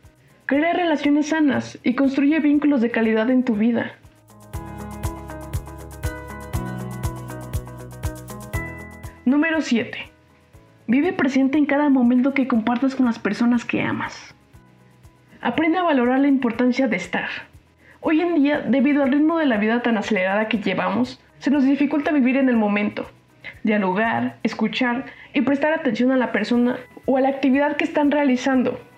Crea 0.50 0.72
relaciones 0.72 1.28
sanas 1.28 1.78
y 1.84 1.94
construye 1.94 2.40
vínculos 2.40 2.80
de 2.80 2.90
calidad 2.90 3.30
en 3.30 3.44
tu 3.44 3.54
vida. 3.54 3.92
Número 9.24 9.60
7. 9.60 9.96
Vive 10.88 11.12
presente 11.12 11.56
en 11.56 11.66
cada 11.66 11.88
momento 11.88 12.34
que 12.34 12.48
compartas 12.48 12.96
con 12.96 13.06
las 13.06 13.20
personas 13.20 13.64
que 13.64 13.80
amas. 13.80 14.34
Aprende 15.40 15.78
a 15.78 15.84
valorar 15.84 16.18
la 16.18 16.26
importancia 16.26 16.88
de 16.88 16.96
estar. 16.96 17.28
Hoy 18.00 18.20
en 18.20 18.34
día, 18.34 18.58
debido 18.58 19.04
al 19.04 19.12
ritmo 19.12 19.38
de 19.38 19.46
la 19.46 19.56
vida 19.56 19.82
tan 19.82 19.98
acelerada 19.98 20.48
que 20.48 20.58
llevamos, 20.58 21.22
se 21.38 21.52
nos 21.52 21.62
dificulta 21.62 22.10
vivir 22.10 22.36
en 22.36 22.48
el 22.48 22.56
momento, 22.56 23.08
dialogar, 23.62 24.38
escuchar 24.42 25.04
y 25.32 25.42
prestar 25.42 25.74
atención 25.74 26.10
a 26.10 26.16
la 26.16 26.32
persona 26.32 26.76
o 27.06 27.18
a 27.18 27.20
la 27.20 27.28
actividad 27.28 27.76
que 27.76 27.84
están 27.84 28.10
realizando. 28.10 28.89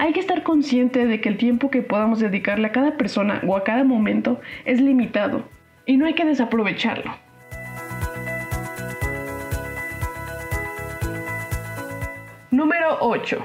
Hay 0.00 0.12
que 0.12 0.20
estar 0.20 0.44
consciente 0.44 1.06
de 1.06 1.20
que 1.20 1.28
el 1.28 1.38
tiempo 1.38 1.70
que 1.70 1.82
podamos 1.82 2.20
dedicarle 2.20 2.68
a 2.68 2.72
cada 2.72 2.96
persona 2.96 3.42
o 3.44 3.56
a 3.56 3.64
cada 3.64 3.82
momento 3.82 4.40
es 4.64 4.80
limitado 4.80 5.42
y 5.86 5.96
no 5.96 6.06
hay 6.06 6.14
que 6.14 6.24
desaprovecharlo. 6.24 7.16
Número 12.52 12.98
8. 13.00 13.44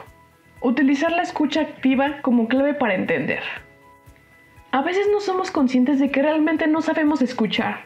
Utilizar 0.62 1.12
la 1.12 1.24
escucha 1.24 1.62
activa 1.62 2.22
como 2.22 2.48
clave 2.48 2.76
para 2.76 2.94
entender. 2.94 3.42
A 4.72 4.84
veces 4.84 5.08
no 5.12 5.22
somos 5.22 5.50
conscientes 5.50 6.00
de 6.00 6.12
que 6.12 6.22
realmente 6.22 6.68
no 6.68 6.84
sabemos 6.84 7.24
escuchar. 7.24 7.82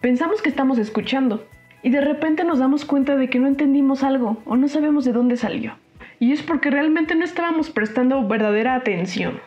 Pensamos 0.00 0.40
que 0.40 0.50
estamos 0.50 0.78
escuchando 0.78 1.48
y 1.82 1.90
de 1.90 2.00
repente 2.00 2.44
nos 2.44 2.60
damos 2.60 2.84
cuenta 2.84 3.16
de 3.16 3.28
que 3.28 3.40
no 3.40 3.48
entendimos 3.48 4.04
algo 4.04 4.40
o 4.44 4.56
no 4.56 4.68
sabemos 4.68 5.04
de 5.04 5.12
dónde 5.12 5.36
salió. 5.36 5.74
Y 6.20 6.32
es 6.32 6.42
porque 6.42 6.70
realmente 6.70 7.14
no 7.14 7.24
estábamos 7.24 7.70
prestando 7.70 8.26
verdadera 8.26 8.74
atención. 8.74 9.40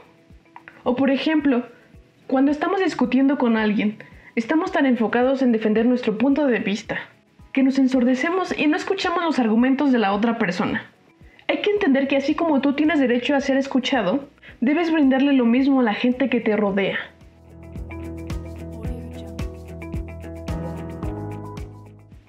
O 0.83 0.95
por 0.95 1.09
ejemplo, 1.09 1.65
cuando 2.27 2.51
estamos 2.51 2.79
discutiendo 2.79 3.37
con 3.37 3.57
alguien, 3.57 3.97
estamos 4.35 4.71
tan 4.71 4.85
enfocados 4.85 5.41
en 5.41 5.51
defender 5.51 5.85
nuestro 5.85 6.17
punto 6.17 6.47
de 6.47 6.59
vista 6.59 6.99
que 7.51 7.63
nos 7.63 7.77
ensordecemos 7.77 8.57
y 8.57 8.67
no 8.67 8.77
escuchamos 8.77 9.23
los 9.23 9.39
argumentos 9.39 9.91
de 9.91 9.99
la 9.99 10.13
otra 10.13 10.37
persona. 10.37 10.85
Hay 11.47 11.61
que 11.61 11.71
entender 11.71 12.07
que 12.07 12.15
así 12.15 12.33
como 12.33 12.61
tú 12.61 12.73
tienes 12.73 12.99
derecho 12.99 13.35
a 13.35 13.41
ser 13.41 13.57
escuchado, 13.57 14.29
debes 14.61 14.91
brindarle 14.91 15.33
lo 15.33 15.45
mismo 15.45 15.81
a 15.81 15.83
la 15.83 15.93
gente 15.93 16.29
que 16.29 16.39
te 16.39 16.55
rodea. 16.55 16.97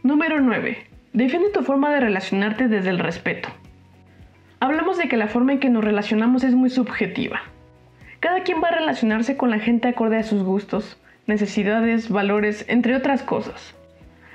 Número 0.03 0.41
9. 0.41 0.79
Defiende 1.13 1.51
tu 1.51 1.63
forma 1.63 1.93
de 1.93 2.01
relacionarte 2.01 2.67
desde 2.67 2.91
el 2.91 2.99
respeto. 2.99 3.49
Hablamos 4.63 4.97
de 4.97 5.09
que 5.09 5.17
la 5.17 5.27
forma 5.27 5.55
en 5.55 5.59
que 5.59 5.71
nos 5.71 5.83
relacionamos 5.83 6.45
es 6.45 6.55
muy 6.55 6.71
subjetiva. 6.71 7.41
Cada 8.21 8.45
quien 8.45 8.63
va 8.63 8.69
a 8.69 8.79
relacionarse 8.79 9.37
con 9.37 9.51
la 9.51 9.59
gente 9.59 9.89
acorde 9.89 10.19
a 10.19 10.23
sus 10.23 10.45
gustos, 10.45 11.03
necesidades, 11.27 12.09
valores, 12.09 12.65
entre 12.69 12.95
otras 12.95 13.25
cosas. 13.25 13.75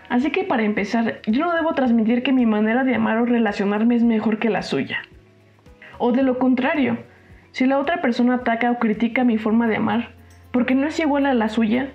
Así 0.09 0.29
que 0.29 0.43
para 0.43 0.63
empezar, 0.63 1.21
yo 1.27 1.45
no 1.45 1.55
debo 1.55 1.73
transmitir 1.75 2.23
que 2.23 2.33
mi 2.33 2.45
manera 2.45 2.83
de 2.83 2.95
amar 2.95 3.19
o 3.19 3.25
relacionarme 3.25 3.95
es 3.95 4.03
mejor 4.03 4.37
que 4.37 4.49
la 4.49 4.63
suya. 4.63 4.97
O 5.97 6.11
de 6.11 6.23
lo 6.23 6.39
contrario, 6.39 6.97
si 7.53 7.65
la 7.65 7.79
otra 7.79 8.01
persona 8.01 8.35
ataca 8.35 8.71
o 8.71 8.79
critica 8.79 9.23
mi 9.23 9.37
forma 9.37 9.65
de 9.65 9.77
amar 9.77 10.09
porque 10.51 10.75
no 10.75 10.87
es 10.87 10.99
igual 10.99 11.25
a 11.25 11.33
la 11.33 11.47
suya, 11.47 11.93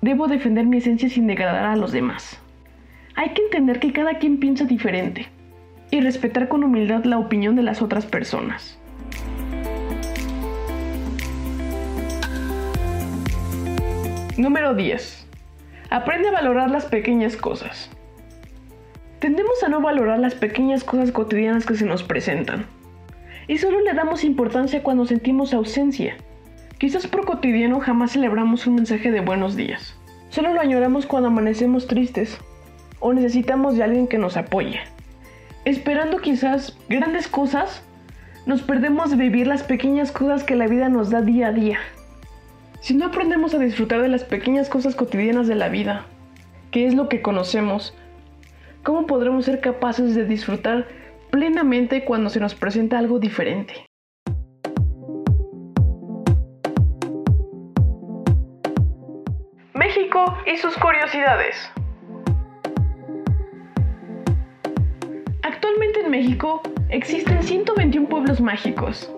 debo 0.00 0.28
defender 0.28 0.64
mi 0.64 0.76
esencia 0.76 1.08
sin 1.08 1.26
degradar 1.26 1.64
a 1.64 1.74
los 1.74 1.90
demás. 1.90 2.40
Hay 3.16 3.30
que 3.30 3.42
entender 3.42 3.80
que 3.80 3.92
cada 3.92 4.20
quien 4.20 4.38
piensa 4.38 4.64
diferente 4.64 5.26
y 5.90 6.00
respetar 6.00 6.48
con 6.48 6.64
humildad 6.64 7.04
la 7.04 7.18
opinión 7.18 7.56
de 7.56 7.62
las 7.62 7.82
otras 7.82 8.06
personas. 8.06 8.78
Número 14.36 14.74
10. 14.74 15.26
Aprende 15.90 16.28
a 16.28 16.32
valorar 16.32 16.70
las 16.70 16.84
pequeñas 16.84 17.36
cosas. 17.36 17.90
Tendemos 19.18 19.64
a 19.64 19.68
no 19.68 19.80
valorar 19.80 20.20
las 20.20 20.36
pequeñas 20.36 20.84
cosas 20.84 21.10
cotidianas 21.10 21.66
que 21.66 21.74
se 21.74 21.84
nos 21.84 22.04
presentan. 22.04 22.66
Y 23.48 23.58
solo 23.58 23.80
le 23.80 23.94
damos 23.94 24.22
importancia 24.22 24.82
cuando 24.82 25.06
sentimos 25.06 25.54
ausencia. 25.54 26.16
Quizás 26.78 27.08
por 27.08 27.24
cotidiano 27.24 27.80
jamás 27.80 28.12
celebramos 28.12 28.66
un 28.68 28.76
mensaje 28.76 29.10
de 29.10 29.20
buenos 29.20 29.56
días. 29.56 29.96
Solo 30.28 30.52
lo 30.52 30.60
añoramos 30.60 31.06
cuando 31.06 31.28
amanecemos 31.28 31.88
tristes 31.88 32.38
o 33.00 33.12
necesitamos 33.12 33.76
de 33.76 33.82
alguien 33.82 34.06
que 34.06 34.18
nos 34.18 34.36
apoye. 34.36 34.80
Esperando 35.68 36.16
quizás 36.16 36.74
grandes 36.88 37.28
cosas, 37.28 37.82
nos 38.46 38.62
perdemos 38.62 39.10
de 39.10 39.16
vivir 39.16 39.46
las 39.46 39.62
pequeñas 39.62 40.10
cosas 40.10 40.42
que 40.42 40.56
la 40.56 40.66
vida 40.66 40.88
nos 40.88 41.10
da 41.10 41.20
día 41.20 41.48
a 41.48 41.52
día. 41.52 41.78
Si 42.80 42.94
no 42.94 43.04
aprendemos 43.04 43.52
a 43.52 43.58
disfrutar 43.58 44.00
de 44.00 44.08
las 44.08 44.24
pequeñas 44.24 44.70
cosas 44.70 44.94
cotidianas 44.94 45.46
de 45.46 45.56
la 45.56 45.68
vida, 45.68 46.06
que 46.70 46.86
es 46.86 46.94
lo 46.94 47.10
que 47.10 47.20
conocemos, 47.20 47.94
¿cómo 48.82 49.06
podremos 49.06 49.44
ser 49.44 49.60
capaces 49.60 50.14
de 50.14 50.24
disfrutar 50.24 50.88
plenamente 51.30 52.02
cuando 52.06 52.30
se 52.30 52.40
nos 52.40 52.54
presenta 52.54 52.98
algo 52.98 53.18
diferente? 53.18 53.74
México 59.74 60.34
y 60.46 60.56
sus 60.56 60.74
curiosidades. 60.78 61.70
En 66.08 66.12
México 66.12 66.62
existen 66.88 67.42
121 67.42 68.08
pueblos 68.08 68.40
mágicos, 68.40 69.12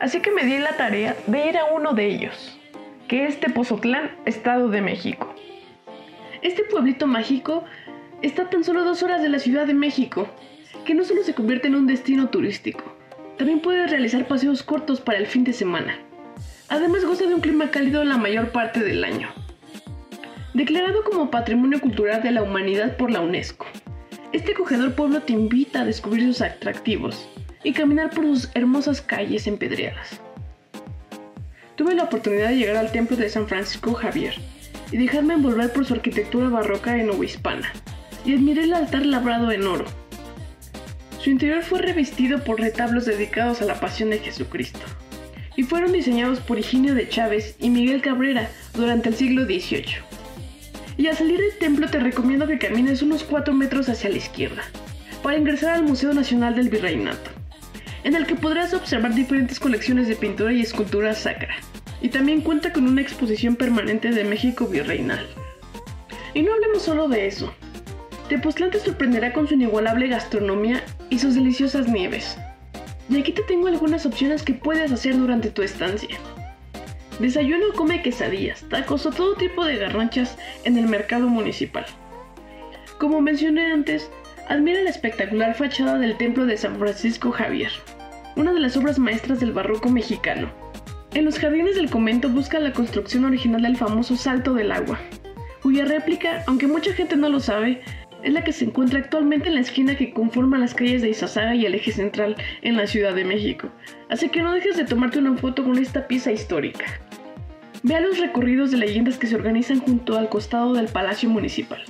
así 0.00 0.20
que 0.20 0.32
me 0.32 0.44
di 0.44 0.58
la 0.58 0.76
tarea 0.76 1.16
de 1.28 1.48
ir 1.48 1.56
a 1.56 1.66
uno 1.66 1.92
de 1.92 2.06
ellos 2.06 2.58
que 3.06 3.26
es 3.26 3.38
Tepozotlán, 3.38 4.10
Estado 4.26 4.68
de 4.68 4.82
México. 4.82 5.32
Este 6.42 6.64
pueblito 6.64 7.06
mágico 7.06 7.62
está 8.20 8.50
tan 8.50 8.64
solo 8.64 8.84
dos 8.84 9.04
horas 9.04 9.22
de 9.22 9.28
la 9.28 9.38
Ciudad 9.38 9.64
de 9.64 9.74
México, 9.74 10.28
que 10.84 10.94
no 10.94 11.04
solo 11.04 11.22
se 11.22 11.34
convierte 11.34 11.68
en 11.68 11.76
un 11.76 11.86
destino 11.86 12.28
turístico, 12.30 12.84
también 13.38 13.60
puede 13.60 13.86
realizar 13.86 14.26
paseos 14.26 14.64
cortos 14.64 15.00
para 15.00 15.18
el 15.18 15.26
fin 15.26 15.44
de 15.44 15.52
semana. 15.52 15.98
Además 16.68 17.04
goza 17.04 17.26
de 17.26 17.34
un 17.34 17.40
clima 17.40 17.70
cálido 17.70 18.04
la 18.04 18.18
mayor 18.18 18.50
parte 18.50 18.80
del 18.80 19.04
año. 19.04 19.28
Declarado 20.52 21.04
como 21.04 21.30
Patrimonio 21.30 21.80
Cultural 21.80 22.22
de 22.24 22.32
la 22.32 22.42
Humanidad 22.42 22.96
por 22.96 23.12
la 23.12 23.20
UNESCO, 23.20 23.66
este 24.32 24.52
acogedor 24.52 24.94
pueblo 24.94 25.22
te 25.22 25.32
invita 25.32 25.80
a 25.80 25.84
descubrir 25.86 26.26
sus 26.26 26.42
atractivos 26.42 27.26
y 27.64 27.72
caminar 27.72 28.10
por 28.10 28.24
sus 28.24 28.50
hermosas 28.54 29.00
calles 29.00 29.46
empedreadas. 29.46 30.20
Tuve 31.76 31.94
la 31.94 32.04
oportunidad 32.04 32.48
de 32.48 32.56
llegar 32.56 32.76
al 32.76 32.92
templo 32.92 33.16
de 33.16 33.30
San 33.30 33.48
Francisco 33.48 33.94
Javier 33.94 34.34
y 34.92 34.98
dejarme 34.98 35.34
envolver 35.34 35.72
por 35.72 35.86
su 35.86 35.94
arquitectura 35.94 36.48
barroca 36.48 36.96
en 36.96 37.10
hispana 37.22 37.72
y 38.24 38.34
admiré 38.34 38.64
el 38.64 38.74
altar 38.74 39.06
labrado 39.06 39.50
en 39.50 39.66
oro. 39.66 39.86
Su 41.20 41.30
interior 41.30 41.62
fue 41.62 41.80
revestido 41.80 42.44
por 42.44 42.60
retablos 42.60 43.06
dedicados 43.06 43.62
a 43.62 43.64
la 43.64 43.80
pasión 43.80 44.10
de 44.10 44.18
Jesucristo 44.18 44.80
y 45.56 45.62
fueron 45.62 45.92
diseñados 45.92 46.40
por 46.40 46.58
Higinio 46.58 46.94
de 46.94 47.08
Chávez 47.08 47.56
y 47.58 47.70
Miguel 47.70 48.02
Cabrera 48.02 48.50
durante 48.74 49.08
el 49.08 49.14
siglo 49.14 49.44
XVIII. 49.44 50.17
Y 50.98 51.06
al 51.06 51.16
salir 51.16 51.38
del 51.38 51.56
templo 51.58 51.88
te 51.88 52.00
recomiendo 52.00 52.48
que 52.48 52.58
camines 52.58 53.02
unos 53.02 53.22
4 53.22 53.54
metros 53.54 53.88
hacia 53.88 54.10
la 54.10 54.16
izquierda 54.16 54.64
para 55.22 55.38
ingresar 55.38 55.74
al 55.74 55.84
Museo 55.84 56.12
Nacional 56.12 56.56
del 56.56 56.68
Virreinato, 56.68 57.30
en 58.02 58.16
el 58.16 58.26
que 58.26 58.34
podrás 58.34 58.74
observar 58.74 59.14
diferentes 59.14 59.60
colecciones 59.60 60.08
de 60.08 60.16
pintura 60.16 60.52
y 60.52 60.60
escultura 60.60 61.14
sacra, 61.14 61.54
y 62.02 62.08
también 62.08 62.40
cuenta 62.40 62.72
con 62.72 62.88
una 62.88 63.00
exposición 63.00 63.54
permanente 63.54 64.10
de 64.10 64.24
México 64.24 64.66
virreinal. 64.66 65.24
Y 66.34 66.42
no 66.42 66.52
hablemos 66.52 66.82
solo 66.82 67.08
de 67.08 67.28
eso. 67.28 67.54
Tepoztlán 68.28 68.72
te 68.72 68.80
sorprenderá 68.80 69.32
con 69.32 69.46
su 69.46 69.54
inigualable 69.54 70.08
gastronomía 70.08 70.82
y 71.10 71.20
sus 71.20 71.36
deliciosas 71.36 71.88
nieves. 71.88 72.36
Y 73.08 73.18
aquí 73.18 73.30
te 73.30 73.42
tengo 73.42 73.68
algunas 73.68 74.04
opciones 74.04 74.42
que 74.42 74.52
puedes 74.52 74.90
hacer 74.90 75.16
durante 75.16 75.50
tu 75.50 75.62
estancia. 75.62 76.18
Desayuno 77.18 77.72
come 77.74 78.00
quesadillas, 78.00 78.64
tacos 78.68 79.04
o 79.04 79.10
todo 79.10 79.34
tipo 79.34 79.64
de 79.64 79.76
garnachas 79.76 80.38
en 80.62 80.78
el 80.78 80.86
mercado 80.86 81.28
municipal. 81.28 81.84
Como 83.00 83.20
mencioné 83.20 83.72
antes, 83.72 84.08
admira 84.48 84.82
la 84.82 84.90
espectacular 84.90 85.56
fachada 85.56 85.98
del 85.98 86.16
templo 86.16 86.46
de 86.46 86.56
San 86.56 86.78
Francisco 86.78 87.32
Javier, 87.32 87.72
una 88.36 88.52
de 88.52 88.60
las 88.60 88.76
obras 88.76 89.00
maestras 89.00 89.40
del 89.40 89.52
barroco 89.52 89.88
mexicano. 89.88 90.48
En 91.12 91.24
los 91.24 91.40
jardines 91.40 91.74
del 91.74 91.90
convento 91.90 92.28
busca 92.28 92.60
la 92.60 92.72
construcción 92.72 93.24
original 93.24 93.62
del 93.62 93.76
famoso 93.76 94.16
Salto 94.16 94.54
del 94.54 94.70
Agua, 94.70 95.00
cuya 95.60 95.86
réplica, 95.86 96.44
aunque 96.46 96.68
mucha 96.68 96.92
gente 96.92 97.16
no 97.16 97.28
lo 97.28 97.40
sabe, 97.40 97.82
es 98.22 98.32
la 98.32 98.44
que 98.44 98.52
se 98.52 98.64
encuentra 98.64 99.00
actualmente 99.00 99.48
en 99.48 99.56
la 99.56 99.60
esquina 99.60 99.96
que 99.96 100.12
conforma 100.12 100.58
las 100.58 100.74
calles 100.74 101.02
de 101.02 101.10
Izazaga 101.10 101.56
y 101.56 101.66
el 101.66 101.74
eje 101.74 101.90
central 101.90 102.36
en 102.62 102.76
la 102.76 102.86
Ciudad 102.86 103.14
de 103.14 103.24
México. 103.24 103.70
Así 104.08 104.28
que 104.28 104.42
no 104.42 104.52
dejes 104.52 104.76
de 104.76 104.84
tomarte 104.84 105.18
una 105.18 105.36
foto 105.36 105.64
con 105.64 105.78
esta 105.78 106.06
pieza 106.06 106.30
histórica. 106.30 106.84
Vea 107.82 108.00
los 108.00 108.18
recorridos 108.18 108.70
de 108.70 108.76
leyendas 108.76 109.18
que 109.18 109.28
se 109.28 109.36
organizan 109.36 109.78
junto 109.78 110.18
al 110.18 110.28
costado 110.28 110.74
del 110.74 110.88
Palacio 110.88 111.28
Municipal. 111.28 111.80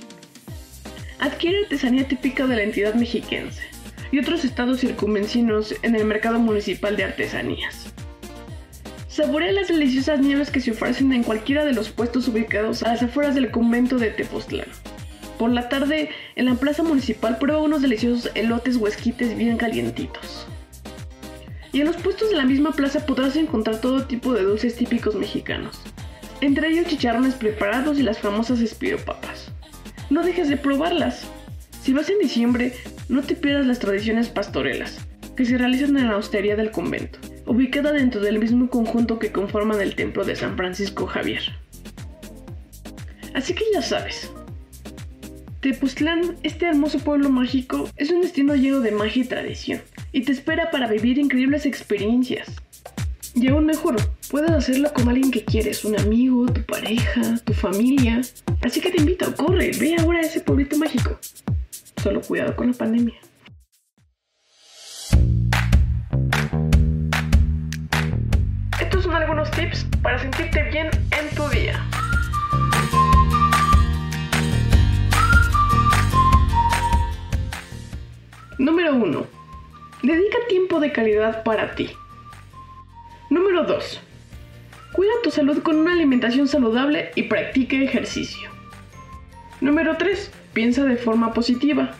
Adquiere 1.17 1.63
artesanía 1.63 2.07
típica 2.07 2.45
de 2.45 2.55
la 2.55 2.63
entidad 2.63 2.93
mexiquense 2.93 3.63
y 4.11 4.19
otros 4.19 4.45
estados 4.45 4.79
circunvencinos 4.79 5.73
en 5.81 5.95
el 5.95 6.05
mercado 6.05 6.39
municipal 6.39 6.95
de 6.95 7.05
artesanías. 7.05 7.91
Saborea 9.07 9.51
las 9.51 9.67
deliciosas 9.67 10.19
nieves 10.19 10.51
que 10.51 10.61
se 10.61 10.71
ofrecen 10.71 11.11
en 11.11 11.23
cualquiera 11.23 11.65
de 11.65 11.73
los 11.73 11.89
puestos 11.89 12.27
ubicados 12.27 12.83
a 12.83 12.89
las 12.89 13.03
afueras 13.03 13.33
del 13.33 13.51
convento 13.51 13.97
de 13.97 14.11
Tepoztlán. 14.11 14.67
Por 15.39 15.49
la 15.49 15.69
tarde, 15.69 16.09
en 16.35 16.45
la 16.45 16.55
plaza 16.55 16.83
municipal 16.83 17.37
prueba 17.37 17.61
unos 17.61 17.81
deliciosos 17.81 18.31
elotes 18.35 18.77
o 18.77 18.87
esquites 18.87 19.35
bien 19.35 19.57
calientitos. 19.57 20.47
Y 21.71 21.81
en 21.81 21.87
los 21.87 21.97
puestos 21.97 22.29
de 22.29 22.35
la 22.35 22.45
misma 22.45 22.71
plaza 22.71 23.05
podrás 23.05 23.35
encontrar 23.35 23.79
todo 23.79 24.05
tipo 24.05 24.33
de 24.33 24.43
dulces 24.43 24.75
típicos 24.75 25.15
mexicanos, 25.15 25.79
entre 26.41 26.69
ellos 26.69 26.87
chicharrones 26.87 27.35
preparados 27.35 27.99
y 27.99 28.03
las 28.03 28.19
famosas 28.19 28.59
espiropapas. 28.59 29.51
No 30.09 30.23
dejes 30.23 30.49
de 30.49 30.57
probarlas. 30.57 31.27
Si 31.81 31.93
vas 31.93 32.09
en 32.09 32.19
diciembre, 32.19 32.73
no 33.07 33.21
te 33.21 33.35
pierdas 33.35 33.67
las 33.67 33.79
tradiciones 33.79 34.29
pastorelas, 34.29 35.05
que 35.35 35.45
se 35.45 35.57
realizan 35.57 35.97
en 35.97 36.09
la 36.09 36.17
hostería 36.17 36.55
del 36.55 36.71
convento, 36.71 37.19
ubicada 37.45 37.91
dentro 37.91 38.19
del 38.19 38.39
mismo 38.39 38.69
conjunto 38.69 39.19
que 39.19 39.31
conforman 39.31 39.81
el 39.81 39.95
templo 39.95 40.25
de 40.25 40.35
San 40.35 40.57
Francisco 40.57 41.05
Javier. 41.05 41.43
Así 43.35 43.53
que 43.53 43.63
ya 43.73 43.81
sabes, 43.81 44.31
Tepoztlán, 45.61 46.37
este 46.43 46.67
hermoso 46.67 46.99
pueblo 46.99 47.29
mágico, 47.29 47.89
es 47.97 48.11
un 48.11 48.21
destino 48.21 48.55
lleno 48.55 48.79
de 48.79 48.91
magia 48.91 49.23
y 49.23 49.27
tradición, 49.27 49.81
y 50.13 50.21
te 50.21 50.31
espera 50.31 50.71
para 50.71 50.87
vivir 50.87 51.17
increíbles 51.17 51.65
experiencias. 51.65 52.55
Y 53.35 53.49
aún 53.49 53.65
mejor, 53.65 53.97
puedes 54.31 54.51
hacerlo 54.51 54.93
con 54.93 55.09
alguien 55.09 55.31
que 55.31 55.43
quieres, 55.43 55.83
un 55.83 55.99
amigo, 55.99 56.45
tu 56.45 56.63
pareja, 56.63 57.37
tu 57.43 57.53
familia. 57.53 58.21
Así 58.61 58.79
que 58.79 58.89
te 58.89 59.01
invito, 59.01 59.35
corre, 59.35 59.71
ve 59.77 59.97
ahora 59.99 60.19
a 60.19 60.21
ese 60.21 60.39
pueblito 60.39 60.77
mágico. 60.77 61.19
Solo 62.01 62.21
cuidado 62.21 62.55
con 62.55 62.67
la 62.67 62.73
pandemia. 62.73 63.15
Estos 68.79 69.03
son 69.03 69.13
algunos 69.13 69.51
tips 69.51 69.85
para 70.01 70.19
sentirte 70.19 70.63
bien 70.71 70.89
en 71.11 71.35
tu 71.35 71.47
día. 71.49 71.85
Número 78.59 78.93
1. 78.93 79.25
Dedica 80.03 80.37
tiempo 80.49 80.81
de 80.81 80.91
calidad 80.91 81.43
para 81.43 81.75
ti. 81.75 81.91
Número 83.29 83.63
2. 83.63 84.01
Cuida 84.91 85.13
tu 85.23 85.31
salud 85.31 85.63
con 85.63 85.77
una 85.77 85.93
alimentación 85.93 86.45
saludable 86.45 87.11
y 87.15 87.23
practique 87.23 87.81
ejercicio. 87.81 88.49
Número 89.61 89.95
3. 89.95 90.33
Piensa 90.51 90.83
de 90.83 90.97
forma 90.97 91.33
positiva. 91.33 91.95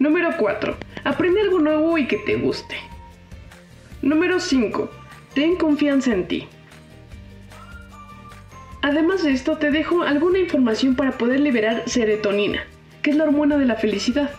Número 0.00 0.30
4. 0.36 0.76
Aprende 1.04 1.42
algo 1.42 1.60
nuevo 1.60 1.96
y 1.98 2.08
que 2.08 2.16
te 2.16 2.34
guste. 2.34 2.74
Número 4.02 4.40
5. 4.40 4.90
Ten 5.34 5.54
confianza 5.54 6.12
en 6.14 6.26
ti. 6.26 6.48
Además 8.82 9.22
de 9.22 9.34
esto, 9.34 9.56
te 9.56 9.70
dejo 9.70 10.02
alguna 10.02 10.40
información 10.40 10.96
para 10.96 11.12
poder 11.12 11.38
liberar 11.38 11.84
serotonina, 11.86 12.64
que 13.02 13.10
es 13.10 13.16
la 13.16 13.22
hormona 13.22 13.56
de 13.56 13.66
la 13.66 13.76
felicidad 13.76 14.30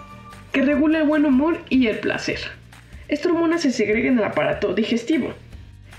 que 0.51 0.61
regula 0.61 0.99
el 0.99 1.07
buen 1.07 1.25
humor 1.25 1.59
y 1.69 1.87
el 1.87 1.99
placer. 1.99 2.39
Esta 3.07 3.29
hormona 3.29 3.57
se 3.57 3.71
segrega 3.71 4.09
en 4.09 4.17
el 4.17 4.23
aparato 4.23 4.73
digestivo. 4.73 5.33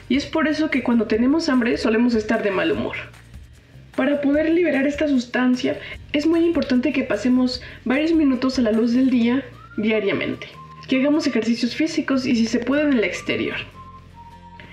Y 0.09 0.17
es 0.17 0.27
por 0.27 0.49
eso 0.49 0.71
que 0.71 0.83
cuando 0.83 1.07
tenemos 1.07 1.49
hambre 1.49 1.77
solemos 1.77 2.15
estar 2.15 2.43
de 2.43 2.51
mal 2.51 2.73
humor. 2.73 2.97
Para 3.97 4.21
poder 4.21 4.51
liberar 4.51 4.87
esta 4.87 5.09
sustancia 5.09 5.79
es 6.13 6.27
muy 6.27 6.45
importante 6.45 6.93
que 6.93 7.05
pasemos 7.05 7.63
varios 7.85 8.13
minutos 8.13 8.59
a 8.59 8.63
la 8.63 8.73
luz 8.73 8.93
del 8.93 9.11
día 9.11 9.45
diariamente. 9.77 10.47
Que 10.89 11.01
hagamos 11.01 11.27
ejercicios 11.27 11.75
físicos 11.75 12.27
y 12.27 12.35
si 12.35 12.47
se 12.47 12.59
puede 12.59 12.83
en 12.83 12.95
el 12.95 13.05
exterior. 13.05 13.57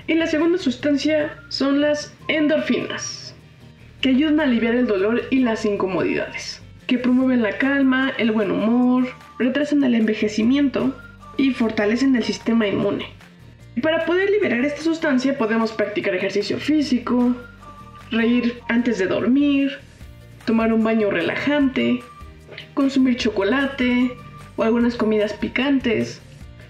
Y 0.08 0.14
la 0.14 0.28
segunda 0.28 0.58
sustancia 0.58 1.38
son 1.50 1.82
las 1.82 2.16
endorfinas, 2.28 3.36
que 4.02 4.10
ayudan 4.10 4.40
a 4.40 4.44
aliviar 4.44 4.74
el 4.74 4.88
dolor 4.88 5.24
y 5.30 5.40
las 5.40 5.66
incomodidades, 5.66 6.62
que 6.88 6.98
promueven 6.98 7.42
la 7.42 7.58
calma, 7.58 8.14
el 8.18 8.32
buen 8.32 8.50
humor, 8.50 9.10
retrasan 9.40 9.84
el 9.84 9.96
envejecimiento 9.96 10.96
y 11.38 11.52
fortalecen 11.52 12.16
el 12.16 12.24
sistema 12.24 12.68
inmune. 12.68 13.06
Y 13.76 13.82
para 13.82 14.06
poder 14.06 14.30
liberar 14.30 14.66
esta 14.66 14.82
sustancia 14.82 15.38
podemos 15.38 15.72
practicar 15.72 16.16
ejercicio 16.16 16.58
físico, 16.58 17.36
reír 18.10 18.60
antes 18.70 18.98
de 18.98 19.08
dormir, 19.08 19.78
tomar 20.46 20.74
un 20.74 20.84
baño 20.84 21.12
relajante, 21.12 22.00
consumir 22.74 23.18
chocolate 23.18 24.12
o 24.56 24.64
algunas 24.64 24.96
comidas 24.96 25.34
picantes. 25.34 26.22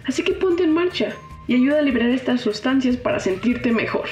Así 0.05 0.23
que 0.23 0.33
ponte 0.33 0.63
en 0.63 0.73
marcha 0.73 1.13
y 1.47 1.55
ayuda 1.55 1.79
a 1.79 1.81
liberar 1.81 2.09
estas 2.09 2.41
sustancias 2.41 2.97
para 2.97 3.19
sentirte 3.19 3.71
mejor. 3.71 4.07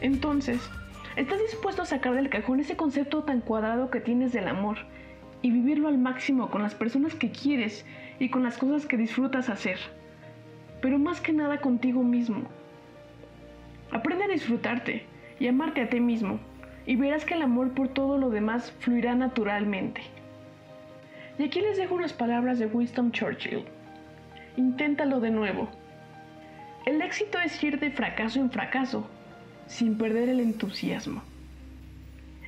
Entonces, 0.00 0.58
¿Estás 1.20 1.38
dispuesto 1.38 1.82
a 1.82 1.84
sacar 1.84 2.14
del 2.14 2.30
cajón 2.30 2.60
ese 2.60 2.78
concepto 2.78 3.24
tan 3.24 3.42
cuadrado 3.42 3.90
que 3.90 4.00
tienes 4.00 4.32
del 4.32 4.48
amor 4.48 4.78
y 5.42 5.50
vivirlo 5.50 5.88
al 5.88 5.98
máximo 5.98 6.50
con 6.50 6.62
las 6.62 6.74
personas 6.74 7.14
que 7.14 7.30
quieres 7.30 7.84
y 8.18 8.30
con 8.30 8.42
las 8.42 8.56
cosas 8.56 8.86
que 8.86 8.96
disfrutas 8.96 9.50
hacer? 9.50 9.76
Pero 10.80 10.98
más 10.98 11.20
que 11.20 11.34
nada 11.34 11.58
contigo 11.58 12.02
mismo. 12.02 12.44
Aprende 13.90 14.24
a 14.24 14.28
disfrutarte 14.28 15.04
y 15.38 15.46
amarte 15.46 15.82
a 15.82 15.90
ti 15.90 16.00
mismo 16.00 16.40
y 16.86 16.96
verás 16.96 17.26
que 17.26 17.34
el 17.34 17.42
amor 17.42 17.74
por 17.74 17.88
todo 17.88 18.16
lo 18.16 18.30
demás 18.30 18.72
fluirá 18.78 19.14
naturalmente. 19.14 20.00
Y 21.38 21.42
aquí 21.42 21.60
les 21.60 21.76
dejo 21.76 21.96
unas 21.96 22.14
palabras 22.14 22.58
de 22.58 22.64
Winston 22.64 23.12
Churchill. 23.12 23.66
Inténtalo 24.56 25.20
de 25.20 25.32
nuevo. 25.32 25.68
El 26.86 27.02
éxito 27.02 27.38
es 27.40 27.62
ir 27.62 27.78
de 27.78 27.90
fracaso 27.90 28.40
en 28.40 28.50
fracaso 28.50 29.06
sin 29.70 29.96
perder 29.96 30.28
el 30.28 30.40
entusiasmo. 30.40 31.22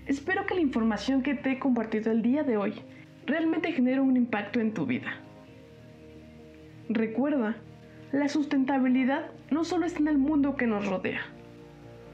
Espero 0.06 0.44
que 0.44 0.56
la 0.56 0.60
información 0.60 1.22
que 1.22 1.34
te 1.34 1.52
he 1.52 1.58
compartido 1.60 2.10
el 2.10 2.20
día 2.20 2.42
de 2.42 2.56
hoy 2.56 2.74
realmente 3.26 3.72
genere 3.72 4.00
un 4.00 4.16
impacto 4.16 4.58
en 4.58 4.74
tu 4.74 4.86
vida. 4.86 5.20
Recuerda, 6.88 7.56
la 8.10 8.28
sustentabilidad 8.28 9.30
no 9.52 9.64
solo 9.64 9.86
está 9.86 10.00
en 10.00 10.08
el 10.08 10.18
mundo 10.18 10.56
que 10.56 10.66
nos 10.66 10.84
rodea, 10.88 11.22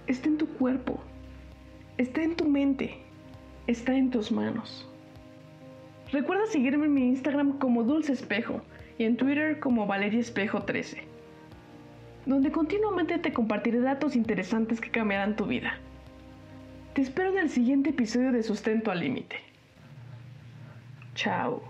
está 0.07 0.29
en 0.29 0.37
tu 0.37 0.47
cuerpo, 0.47 1.01
está 1.97 2.23
en 2.23 2.37
tu 2.37 2.45
mente, 2.45 2.99
está 3.67 3.97
en 3.97 4.11
tus 4.11 4.31
manos. 4.31 4.87
Recuerda 6.13 6.45
seguirme 6.47 6.85
en 6.85 6.95
mi 6.95 7.09
Instagram 7.09 7.59
como 7.59 7.83
Dulce 7.83 8.13
Espejo 8.13 8.61
y 8.99 9.05
en 9.05 9.17
Twitter 9.17 9.59
como 9.59 9.87
Valeria 9.87 10.21
Espejo 10.21 10.65
13 10.65 11.08
donde 12.29 12.53
continuamente 12.53 13.19
te 13.19 13.33
compartiré 13.33 13.81
datos 13.81 14.15
interesantes 14.15 14.83
que 14.83 14.91
cambiarán 14.91 15.35
tu 15.35 15.47
vida. 15.47 15.79
Te 16.93 17.01
espero 17.01 17.31
en 17.31 17.39
el 17.39 17.49
siguiente 17.49 17.91
episodio 17.91 18.33
de 18.33 18.43
Sustento 18.43 18.91
al 18.91 19.01
Límite. 19.01 19.37
Chao. 21.15 21.63